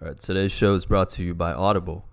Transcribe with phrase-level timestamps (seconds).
[0.00, 2.06] All right, today's show is brought to you by Audible.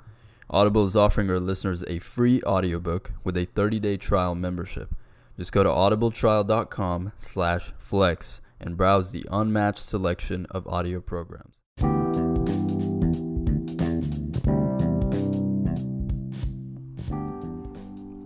[0.50, 4.94] Audible is offering our listeners a free audiobook with a 30-day trial membership.
[5.38, 11.60] Just go to audibletrial.com slash flex and browse the unmatched selection of audio programs.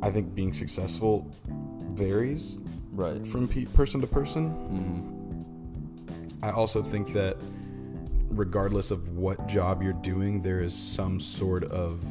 [0.04, 1.32] I think being successful
[1.93, 2.59] varies
[2.91, 3.25] Right.
[3.25, 4.50] from pe- person to person.
[4.50, 5.18] hmm
[6.43, 7.38] I also think that
[8.36, 12.03] regardless of what job you're doing, there is some sort of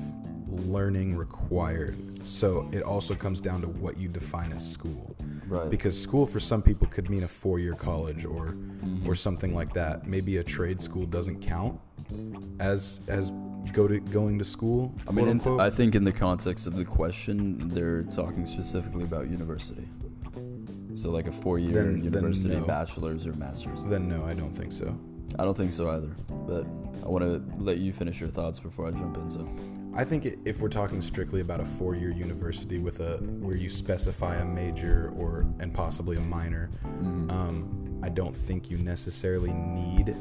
[0.48, 1.96] learning required.
[2.27, 5.16] So it also comes down to what you define as school.
[5.46, 5.70] Right.
[5.70, 9.06] Because school for some people could mean a four-year college or Mm-hmm.
[9.10, 10.06] or something like that.
[10.06, 11.79] Maybe a trade school doesn't count
[12.60, 13.30] as as
[13.73, 14.95] go to going to school.
[15.07, 15.60] I mean, unquote.
[15.60, 19.87] I think in the context of the question, they're talking specifically about university.
[20.95, 22.65] So like a four-year Then- then university no.
[22.65, 23.84] bachelor's or master's.
[23.84, 24.98] then no, I don't think so.
[25.39, 26.11] I don't think so either.
[26.29, 26.66] But
[27.05, 29.30] I want to let you finish your thoughts before I jump in.
[29.30, 29.48] So
[29.95, 34.37] I think if we're talking strictly about a four-year university with a where you specify
[34.37, 36.71] a major or and possibly a minor,
[37.29, 40.16] um, I don't think you necessarily need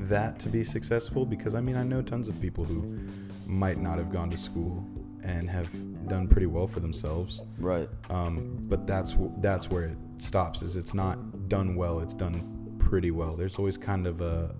[0.00, 1.24] that to be successful.
[1.24, 2.98] Because I mean, I know tons of people who
[3.46, 4.84] might not have gone to school
[5.22, 5.68] and have
[6.08, 7.42] done pretty well for themselves.
[7.58, 7.88] right.
[8.08, 10.62] Um, but that's that's where it stops.
[10.62, 12.00] Is it's not done well.
[12.00, 12.59] It's done
[12.90, 13.36] pretty well.
[13.36, 14.54] There's always kind of a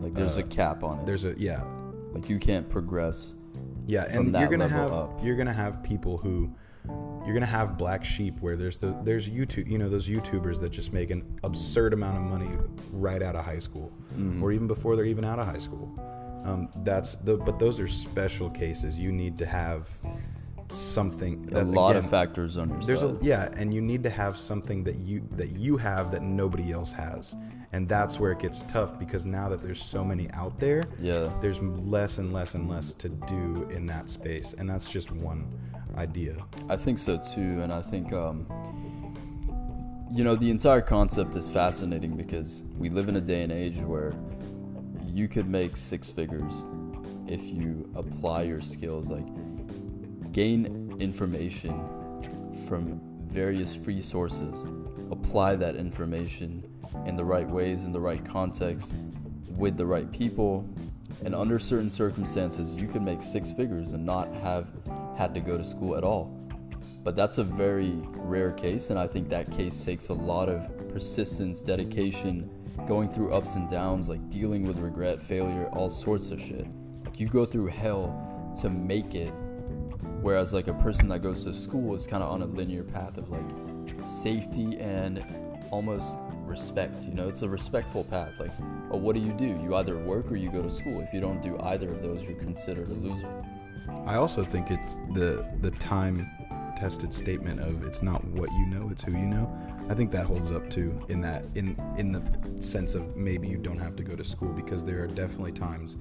[0.00, 1.06] Like there's a Uh, cap on it.
[1.06, 1.62] there's a yeah
[2.14, 3.34] Like you can't progress.
[3.86, 5.10] Yeah, and you're gonna have up.
[5.24, 6.50] you're gonna have people who
[7.24, 10.70] you're gonna have black sheep where there's the there's YouTube you know those YouTubers that
[10.72, 12.50] just make an absurd amount of money
[12.90, 14.42] right out of high school Mm-hmm.
[14.42, 15.86] or even before they're even out of high school.
[16.44, 18.98] Um, that's the but those are special cases.
[18.98, 19.82] You need to have
[20.72, 21.46] something.
[21.52, 23.16] A that, lot again, of factors on your There's side.
[23.20, 26.72] a yeah, and you need to have something that you that you have that nobody
[26.72, 27.36] else has,
[27.72, 31.30] and that's where it gets tough because now that there's so many out there, yeah.
[31.40, 35.46] there's less and less and less to do in that space and that's just one
[35.96, 36.36] idea
[36.68, 38.46] I think so too, and I think um,
[40.12, 43.76] you know the entire concept is fascinating because we live in a day and age
[43.78, 44.14] where
[45.06, 46.64] you could make six figures
[47.26, 49.26] if you apply your skills, like
[50.32, 51.84] gain information
[52.66, 54.66] from various free sources,
[55.10, 56.64] apply that information
[57.06, 58.94] in the right ways, in the right context,
[59.56, 60.68] with the right people,
[61.24, 64.66] and under certain circumstances, you can make six figures and not have
[65.16, 66.38] had to go to school at all.
[67.04, 70.68] But that's a very rare case, and I think that case takes a lot of
[70.88, 72.50] persistence, dedication,
[72.86, 76.66] going through ups and downs, like dealing with regret, failure, all sorts of shit.
[77.04, 79.32] Like you go through hell to make it,
[80.22, 83.18] whereas like a person that goes to school is kind of on a linear path
[83.18, 83.44] of like
[84.08, 85.22] safety and
[85.70, 87.04] almost respect.
[87.04, 88.38] You know, it's a respectful path.
[88.38, 88.52] Like,
[88.90, 89.46] oh, what do you do?
[89.46, 91.00] You either work or you go to school.
[91.00, 93.28] If you don't do either of those, you're considered a loser.
[94.06, 96.30] i also think it's the the time
[96.76, 99.50] tested statement of it's not what you know it's who you know
[99.88, 103.56] i think that holds up too in that in in the sense of maybe you
[103.56, 105.96] don't have to go to school because there are definitely times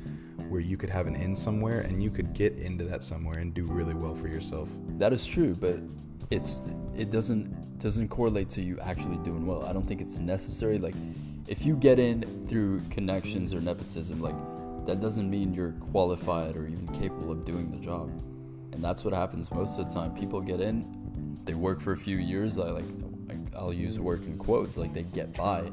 [0.49, 3.53] where you could have an in somewhere and you could get into that somewhere and
[3.53, 5.79] do really well for yourself That is true, but
[6.29, 6.61] it's
[6.95, 9.65] it doesn't doesn't correlate to you actually doing well.
[9.65, 10.77] I don't think it's necessary.
[10.77, 10.93] Like
[11.47, 14.35] if you get in through connections or nepotism, like
[14.85, 18.11] that doesn't mean you're qualified or even capable of doing the job.
[18.71, 20.13] And that's what happens most of the time.
[20.15, 22.57] People get in, they work for a few years.
[22.57, 22.85] I like
[23.55, 24.77] I'll use work in quotes.
[24.77, 25.69] Like they get by,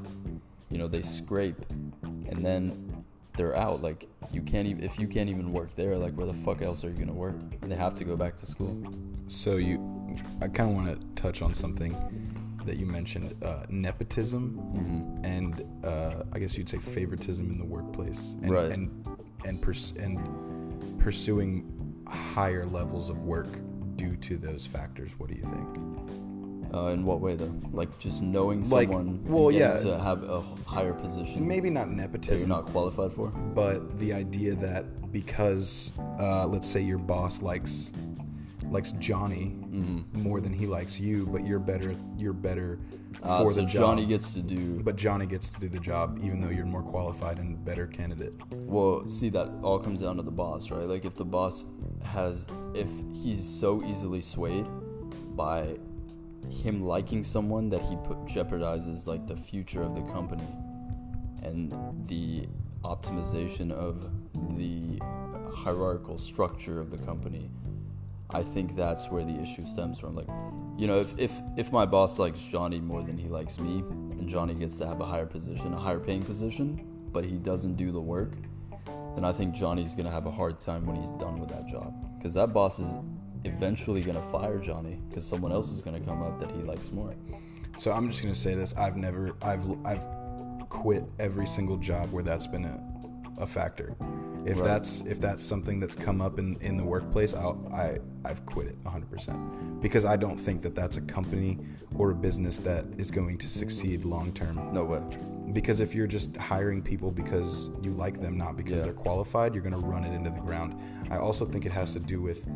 [0.70, 1.60] you know, they scrape,
[2.02, 3.04] and then
[3.36, 3.82] they're out.
[3.82, 5.96] Like you can't even if you can't even work there.
[5.96, 7.36] Like where the fuck else are you gonna work?
[7.62, 8.76] They have to go back to school.
[9.28, 9.78] So you,
[10.42, 11.94] I kind of want to touch on something
[12.64, 15.24] that you mentioned, uh, nepotism, Mm-hmm.
[15.24, 18.70] and uh, I guess you'd say favoritism in the workplace, and Right.
[18.72, 18.90] and
[19.44, 20.18] and, pers- and
[20.98, 21.64] pursuing
[22.08, 23.48] higher levels of work
[23.96, 25.12] due to those factors.
[25.18, 26.74] What do you think?
[26.74, 27.54] Uh, in what way though?
[27.72, 29.76] Like just knowing Like, someone, well, yeah.
[29.76, 33.28] to have a higher position Maybe not you're nepotism, not qualified for.
[33.30, 37.92] but the idea that because uh, let's say your boss likes
[38.66, 40.22] likes Johnny Mm-hmm.
[40.22, 42.78] more than he likes you, but you're better you're better
[43.22, 43.82] Uh, for so the job.
[43.82, 44.80] Johnny gets to do.
[44.82, 48.34] But Johnny gets to do the job even though you're more qualified and better candidate.
[48.54, 50.86] Well, see that all comes down to the boss, right?
[50.86, 51.66] Like if the boss
[52.04, 54.66] has, if he's so easily swayed
[55.36, 55.76] by
[56.50, 60.48] him liking someone that he put jeopardizes like the future of the company
[61.42, 61.72] and
[62.06, 62.46] the
[62.84, 64.08] optimization of
[64.56, 64.98] the
[65.54, 67.50] hierarchical structure of the company.
[68.30, 70.14] I think that's where the issue stems from.
[70.14, 70.28] Like,
[70.76, 74.28] you know, if, if if my boss likes Johnny more than he likes me, and
[74.28, 76.80] Johnny gets to have a higher position, a higher paying position,
[77.10, 78.34] but he doesn't do the work,
[79.14, 81.94] then I think Johnny's gonna have a hard time when he's done with that job
[82.18, 82.92] because that boss is
[83.44, 87.14] eventually gonna fire Johnny because someone else is gonna come up that he likes more.
[87.78, 90.04] So I'm just gonna say this: I've never, I've, I've
[90.68, 93.96] quit every single job where that's been a, a factor.
[94.48, 94.66] If Right.
[94.66, 98.66] that's if that's something that's come up in, in the workplace, I'll, I I've quit
[98.68, 101.58] it 100% because I don't think that that's a company
[101.96, 104.72] or a business that is going to succeed long term.
[104.72, 105.02] No way.
[105.52, 108.84] Because if you're just hiring people because you like them, not because Yeah.
[108.84, 110.74] they're qualified, you're going to run it into the ground.
[111.10, 112.46] I also think it has to do with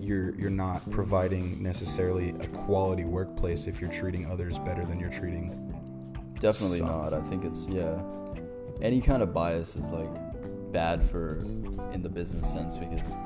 [0.00, 5.10] you're you're not providing necessarily a quality workplace if you're treating others better than you're
[5.20, 5.46] treating.
[6.38, 6.88] Definitely Some.
[6.88, 7.14] not.
[7.14, 8.02] I think it's yeah.
[8.82, 10.10] Any kind of bias is like
[10.74, 11.36] bad for
[11.92, 13.16] in the business sense because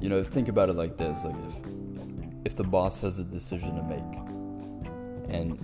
[0.00, 1.56] you know think about it like this: like if
[2.44, 4.12] if the boss has a decision to make
[5.30, 5.58] and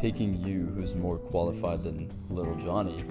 [0.00, 3.04] picking you, who's more qualified than little Johnny,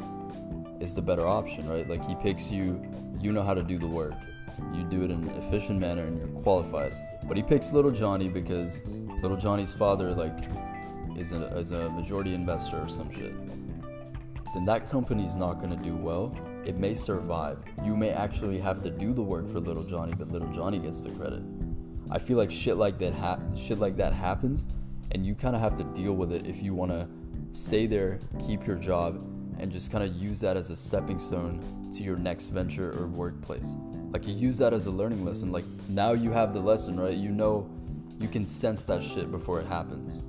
[0.79, 1.87] is the better option, right?
[1.87, 2.81] Like he picks you,
[3.19, 4.15] you know how to do the work,
[4.73, 6.93] you do it in an efficient manner, and you're qualified.
[7.25, 8.79] But he picks little Johnny because
[9.21, 10.45] little Johnny's father like
[11.17, 13.35] is a, is a majority investor or some shit,
[14.53, 16.35] then that company's not going to do well.
[16.65, 17.59] It may survive.
[17.83, 21.01] You may actually have to do the work for little Johnny, but little Johnny gets
[21.01, 21.41] the credit.
[22.11, 24.67] I feel like shit like that hap- shit like that happens,
[25.11, 27.07] and you kind of have to deal with it if you want to
[27.53, 29.23] stay there, keep your job,
[29.59, 33.07] and just kind of use that as a stepping stone to your next venture or
[33.07, 33.69] workplace.
[34.11, 35.51] Like you use that as a learning lesson.
[35.51, 37.15] Like now you have the lesson, right?
[37.15, 37.69] You know,
[38.19, 40.23] you can sense that shit before it happens.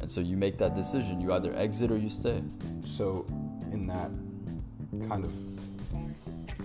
[0.00, 1.20] And so you make that decision.
[1.20, 2.42] You either exit or you stay.
[2.84, 3.24] So,
[3.70, 4.10] in that
[5.08, 5.32] kind of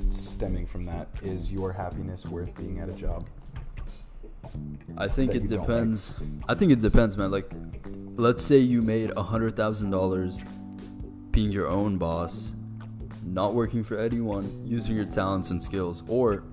[0.09, 3.27] stemming from that, is your happiness worth being at a job?
[4.98, 5.68] I think it don't like.
[5.68, 6.13] depends.
[6.48, 7.31] I think it depends, man.
[7.31, 7.51] Like,
[8.15, 10.39] let's say you made a hundred thousand dollars
[11.31, 12.54] being your own boss,
[13.24, 16.44] not working for anyone, using your talents and skills, or,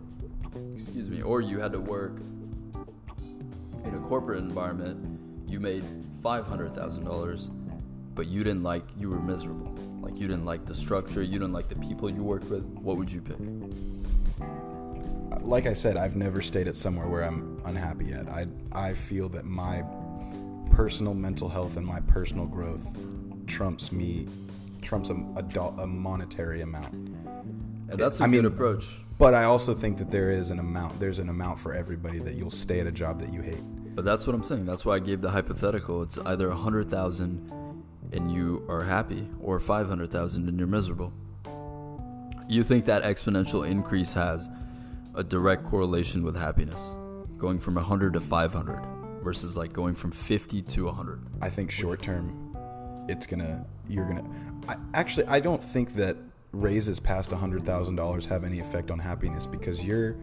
[0.74, 2.20] excuse me, or you had to work
[3.84, 5.20] in a corporate environment.
[5.48, 5.84] You made
[6.22, 7.50] five hundred thousand dollars,
[8.14, 8.84] but you didn't like.
[8.98, 9.72] You were miserable.
[10.04, 11.22] Like you didn't like the structure.
[11.22, 12.62] You didn't like the people you worked with.
[12.64, 13.38] What would you pick?
[15.40, 18.28] like I said, I've never stayed at somewhere where I'm unhappy yet.
[18.28, 19.82] I I feel that my
[20.70, 22.86] personal mental health and my personal growth
[23.46, 24.26] trumps me
[24.82, 26.92] trumps a, a, do- a monetary amount.
[26.92, 29.00] And that's a I good mean- approach.
[29.18, 30.98] But I also think that there is an amount.
[30.98, 33.62] There's an amount for everybody that you'll stay at a job that you hate.
[33.94, 34.66] But that's what I'm saying.
[34.66, 36.02] That's why I gave the hypothetical.
[36.02, 37.48] It's either a hundred thousand
[38.12, 41.12] and you are happy, or five hundred thousand and you're miserable.
[42.48, 44.48] You think that exponential increase has
[45.14, 46.92] a direct correlation with happiness,
[47.38, 48.82] going from hundred to five hundred,
[49.22, 51.20] versus like going from fifty to hundred.
[51.40, 52.54] I think short term,
[53.08, 54.24] it's gonna you're gonna.
[54.68, 56.16] I, actually, I don't think that
[56.52, 60.16] raises past a hundred thousand dollars have any effect on happiness because you're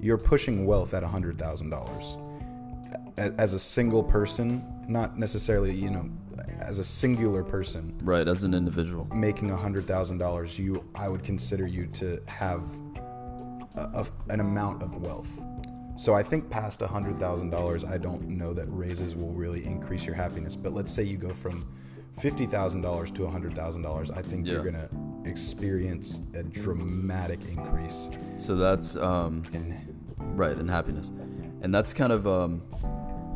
[0.00, 2.16] you're pushing wealth at a hundred thousand dollars
[3.16, 6.08] as a single person, not necessarily you know
[6.60, 9.06] as a singular person Right, as an individual.
[9.14, 10.58] making a hundred thousand dollars.
[10.58, 12.62] You, I would consider you to have
[13.76, 15.30] a, a, an amount of wealth.
[15.96, 19.64] So I think past a hundred thousand dollars, I don't know that raises will really
[19.64, 20.54] increase your happiness.
[20.54, 21.66] But let's say you go from
[22.18, 24.88] fifty thousand dollars to a hundred thousand dollars, I think you're gonna
[25.24, 29.76] experience a dramatic increase So that's um, in.
[30.36, 31.10] right in happiness
[31.62, 32.62] and that's kind of um,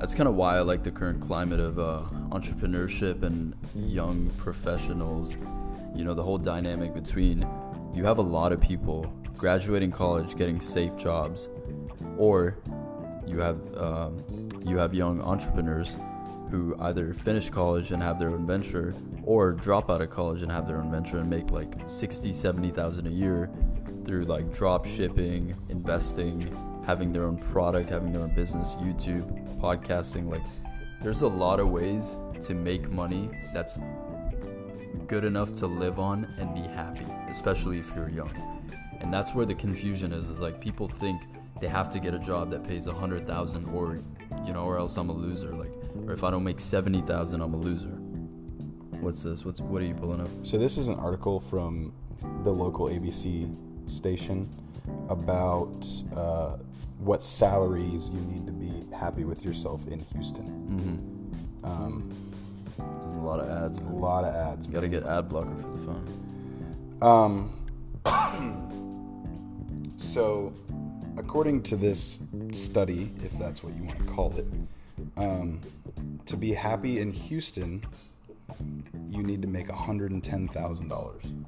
[0.00, 5.35] that's kind of why i like the current climate of uh, entrepreneurship and young professionals.
[5.95, 7.47] You know the whole dynamic between
[7.92, 11.49] you have a lot of people graduating college getting safe jobs
[12.16, 12.57] or
[13.26, 15.97] you have um, you have young entrepreneurs
[16.50, 20.50] who either finish college and have their own venture or drop out of college and
[20.50, 23.50] have their own venture and make like 60 70,000 a year
[24.04, 26.49] through like drop shipping, investing,
[26.90, 29.25] having their own product, having their own business, YouTube,
[29.61, 30.42] podcasting like
[31.00, 33.78] there's a lot of ways to make money that's
[35.06, 38.32] good enough to live on and be happy, especially if you're young.
[39.00, 41.23] And that's where the confusion is is like people think
[41.61, 44.00] they have to get a job that pays a hundred thousand or
[44.44, 45.54] you know, or else I'm a loser.
[45.54, 45.73] Like
[46.09, 47.97] or if I don't make seventy thousand I'm a loser.
[48.99, 49.44] What's this?
[49.44, 50.28] What's what are you pulling up?
[50.42, 51.92] So this is an article from
[52.42, 54.49] the local ABC station
[55.09, 56.56] about uh,
[56.99, 61.32] what salaries you need to be happy with yourself in Houston.
[61.64, 62.11] Um,
[62.78, 64.66] a lot of ads, a lot of ads.
[64.66, 66.06] You gotta get ad blocker for the phone.
[67.02, 67.50] Um,
[69.97, 70.52] so,
[71.16, 72.20] according to this
[72.52, 74.47] study, if that's what you want to call it,
[75.16, 75.61] um,
[76.26, 77.82] to be happy in Houston,
[79.11, 81.44] you need to make $110,000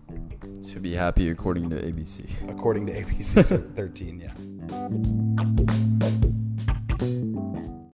[0.63, 2.29] to be happy according to ABC.
[2.49, 4.33] According to ABC, 13, yeah.